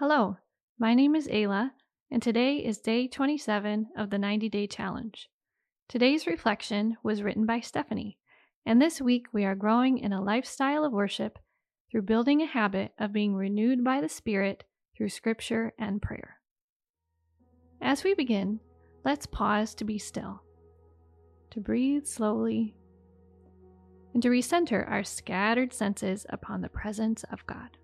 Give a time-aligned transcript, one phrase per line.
[0.00, 0.38] Hello,
[0.78, 1.72] my name is Ayla,
[2.10, 5.28] and today is day 27 of the 90 Day Challenge.
[5.90, 8.16] Today's reflection was written by Stephanie,
[8.64, 11.38] and this week we are growing in a lifestyle of worship
[11.90, 14.64] through building a habit of being renewed by the Spirit
[14.96, 16.38] through Scripture and prayer.
[17.82, 18.58] As we begin,
[19.04, 20.40] let's pause to be still,
[21.50, 22.74] to breathe slowly,
[24.14, 27.76] and to recenter our scattered senses upon the presence of God.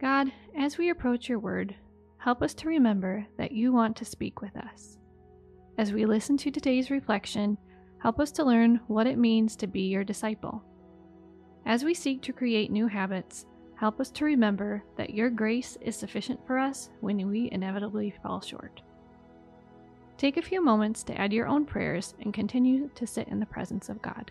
[0.00, 1.74] God, as we approach your word,
[2.18, 4.98] help us to remember that you want to speak with us.
[5.78, 7.56] As we listen to today's reflection,
[7.98, 10.62] help us to learn what it means to be your disciple.
[11.66, 15.96] As we seek to create new habits, help us to remember that your grace is
[15.96, 18.82] sufficient for us when we inevitably fall short.
[20.16, 23.46] Take a few moments to add your own prayers and continue to sit in the
[23.46, 24.30] presence of God.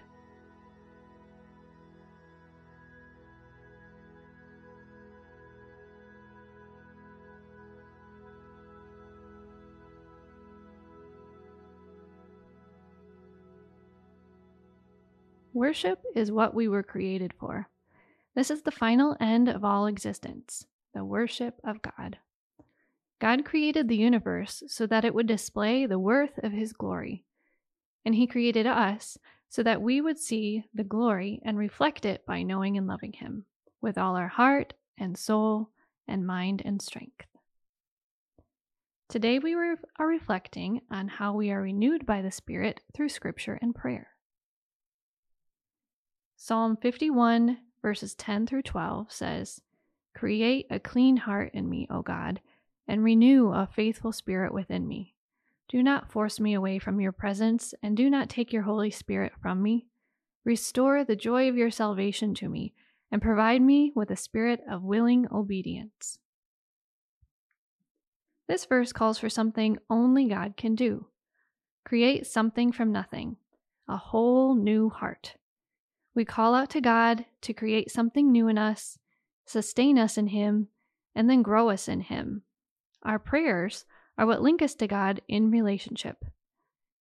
[15.54, 17.70] Worship is what we were created for.
[18.34, 20.65] This is the final end of all existence,
[20.96, 22.18] the worship of God.
[23.21, 27.24] God created the universe so that it would display the worth of His glory.
[28.04, 32.41] And He created us so that we would see the glory and reflect it by
[32.41, 33.46] knowing and loving Him
[33.79, 35.70] with all our heart and soul
[36.07, 37.27] and mind and strength.
[39.07, 43.76] Today we are reflecting on how we are renewed by the Spirit through Scripture and
[43.76, 44.12] prayer.
[46.46, 49.62] Psalm 51, verses 10 through 12 says,
[50.13, 52.41] Create a clean heart in me, O God,
[52.86, 55.16] and renew a faithful spirit within me.
[55.70, 59.32] Do not force me away from your presence, and do not take your Holy Spirit
[59.41, 59.86] from me.
[60.44, 62.74] Restore the joy of your salvation to me,
[63.10, 66.19] and provide me with a spirit of willing obedience.
[68.50, 71.08] This verse calls for something only God can do
[71.86, 73.38] create something from nothing,
[73.88, 75.38] a whole new heart.
[76.16, 79.00] We call out to God to create something new in us,
[79.46, 80.68] sustain us in Him,
[81.16, 82.44] and then grow us in Him.
[83.03, 83.85] Our prayers
[84.18, 86.23] are what link us to God in relationship,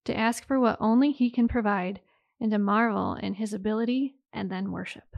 [0.07, 2.01] to ask for what only He can provide,
[2.41, 5.17] and to marvel in His ability and then worship.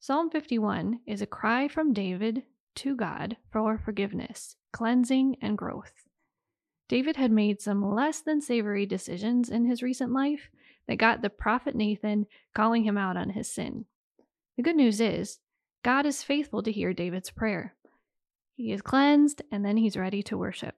[0.00, 2.44] Psalm 51 is a cry from David
[2.76, 5.92] to God for forgiveness, cleansing, and growth.
[6.88, 10.48] David had made some less than savory decisions in his recent life
[10.88, 13.84] that got the prophet Nathan calling him out on his sin.
[14.56, 15.38] The good news is,
[15.84, 17.76] God is faithful to hear David's prayer.
[18.56, 20.74] He is cleansed and then he's ready to worship.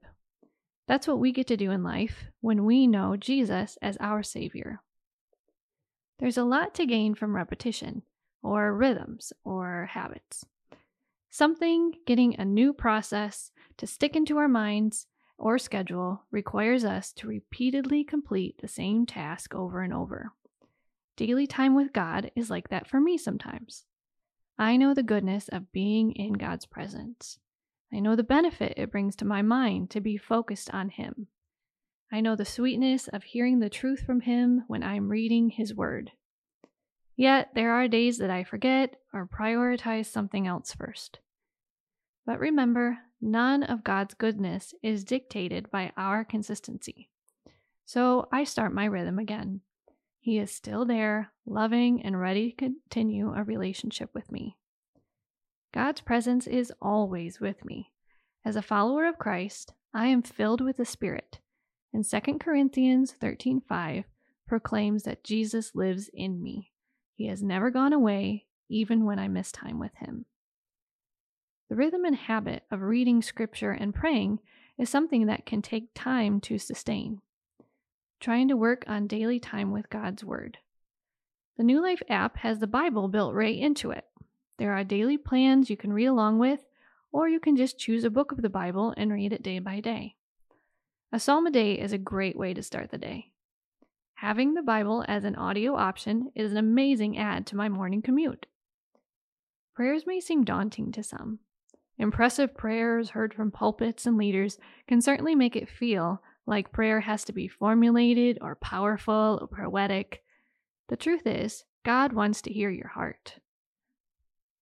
[0.86, 4.82] That's what we get to do in life when we know Jesus as our Savior.
[6.18, 8.02] There's a lot to gain from repetition,
[8.42, 10.44] or rhythms, or habits.
[11.30, 15.06] Something getting a new process to stick into our minds
[15.40, 20.32] or schedule requires us to repeatedly complete the same task over and over.
[21.16, 23.84] Daily time with God is like that for me sometimes.
[24.58, 27.38] I know the goodness of being in God's presence.
[27.92, 31.26] I know the benefit it brings to my mind to be focused on Him.
[32.12, 36.12] I know the sweetness of hearing the truth from Him when I'm reading His Word.
[37.16, 41.18] Yet there are days that I forget or prioritize something else first.
[42.26, 47.08] But remember, none of God's goodness is dictated by our consistency.
[47.84, 49.60] So I start my rhythm again.
[50.20, 54.56] He is still there, loving and ready to continue a relationship with me.
[55.72, 57.92] God's presence is always with me.
[58.44, 61.40] As a follower of Christ, I am filled with the Spirit.
[61.92, 64.04] And 2 Corinthians 13:5
[64.46, 66.72] proclaims that Jesus lives in me.
[67.14, 70.26] He has never gone away, even when I miss time with him.
[71.70, 74.40] The rhythm and habit of reading scripture and praying
[74.76, 77.20] is something that can take time to sustain.
[78.18, 80.58] Trying to work on daily time with God's Word.
[81.56, 84.04] The New Life app has the Bible built right into it.
[84.58, 86.58] There are daily plans you can read along with,
[87.12, 89.78] or you can just choose a book of the Bible and read it day by
[89.78, 90.16] day.
[91.12, 93.30] A psalm a day is a great way to start the day.
[94.14, 98.46] Having the Bible as an audio option is an amazing add to my morning commute.
[99.76, 101.38] Prayers may seem daunting to some,
[102.00, 104.58] Impressive prayers heard from pulpits and leaders
[104.88, 110.22] can certainly make it feel like prayer has to be formulated or powerful or poetic.
[110.88, 113.34] The truth is, God wants to hear your heart.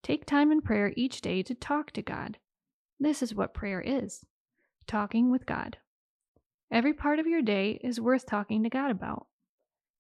[0.02, 2.38] Take time in prayer each day to talk to God.
[2.99, 4.25] This is what prayer is
[4.88, 5.76] talking with God.
[6.73, 9.29] Every part of your day is worth talking to God about.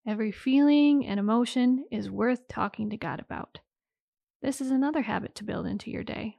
[0.04, 3.60] Every feeling and emotion is worth talking to God about.
[4.42, 6.38] This is another habit to build into your day.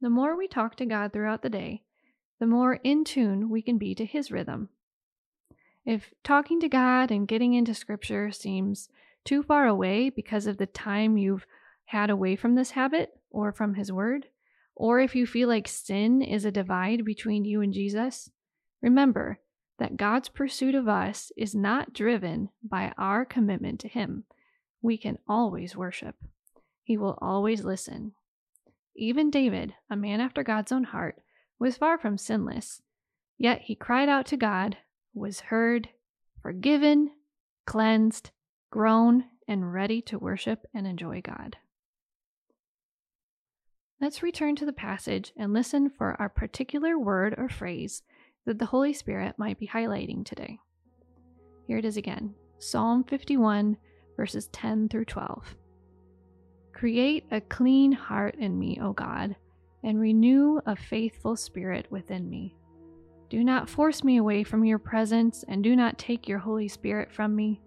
[0.00, 1.82] The more we talk to God throughout the day,
[2.38, 4.68] the more in tune we can be to His rhythm.
[5.86, 8.88] If talking to God and getting into Scripture seems
[9.24, 11.46] too far away because of the time you've
[11.86, 14.26] had away from this habit or from His Word,
[14.74, 18.30] or if you feel like sin is a divide between you and Jesus,
[18.82, 19.38] remember
[19.78, 24.24] that God's pursuit of us is not driven by our commitment to Him.
[24.82, 26.16] We can always worship,
[26.82, 28.12] He will always listen.
[28.98, 31.22] Even David, a man after God's own heart,
[31.58, 32.80] was far from sinless,
[33.36, 34.78] yet he cried out to God,
[35.12, 35.90] was heard,
[36.40, 37.10] forgiven,
[37.66, 38.30] cleansed,
[38.70, 41.56] grown, and ready to worship and enjoy God.
[44.00, 48.02] Let's return to the passage and listen for our particular word or phrase
[48.46, 50.58] that the Holy Spirit might be highlighting today.
[51.66, 53.76] Here it is again Psalm 51,
[54.16, 55.54] verses 10 through 12.
[56.76, 59.34] Create a clean heart in me, O God,
[59.82, 62.54] and renew a faithful spirit within me.
[63.30, 67.10] Do not force me away from your presence, and do not take your Holy Spirit
[67.10, 67.62] from me.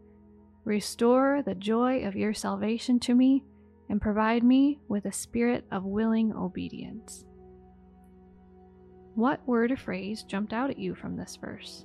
[0.63, 3.44] Restore the joy of your salvation to me
[3.89, 7.25] and provide me with a spirit of willing obedience.
[9.15, 11.83] What word or phrase jumped out at you from this verse?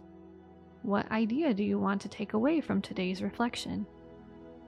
[0.82, 3.86] What idea do you want to take away from today's reflection?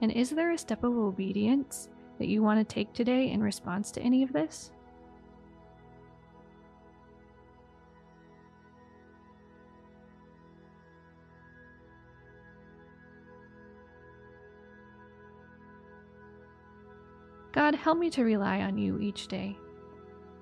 [0.01, 3.91] And is there a step of obedience that you want to take today in response
[3.91, 4.71] to any of this?
[17.57, 19.57] God, help me to rely on you each day.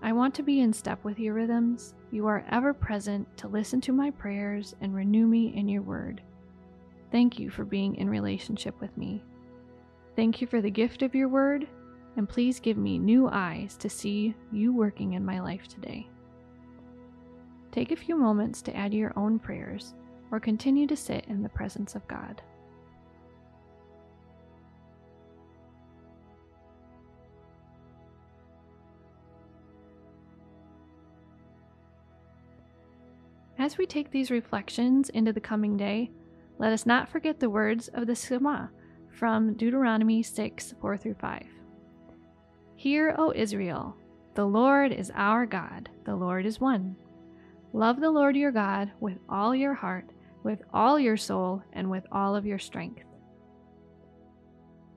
[0.01, 1.93] I want to be in step with your rhythms.
[2.11, 6.21] You are ever present to listen to my prayers and renew me in your word.
[7.11, 9.23] Thank you for being in relationship with me.
[10.15, 11.67] Thank you for the gift of your word,
[12.15, 16.07] and please give me new eyes to see you working in my life today.
[17.73, 19.93] Take a few moments to add your own prayers
[20.31, 22.41] or continue to sit in the presence of God.
[33.57, 36.11] As we take these reflections into the coming day,
[36.57, 38.67] let us not forget the words of the Shema
[39.15, 41.43] from Deuteronomy 6 4 through 5.
[42.75, 43.95] Hear, O Israel,
[44.33, 46.95] the Lord is our God, the Lord is one.
[47.71, 50.11] Love the Lord your God with all your heart,
[50.43, 53.03] with all your soul, and with all of your strength.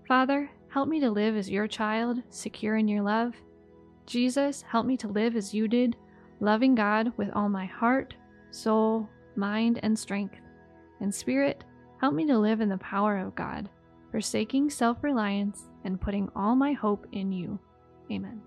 [0.06, 3.34] Father, help me to live as your child, secure in your love.
[4.06, 5.96] Jesus, help me to live as you did,
[6.40, 8.14] loving God with all my heart,
[8.50, 10.36] soul, mind, and strength.
[11.00, 11.62] And Spirit,
[12.00, 13.68] help me to live in the power of God,
[14.10, 17.58] forsaking self reliance and putting all my hope in you.
[18.10, 18.40] Amen.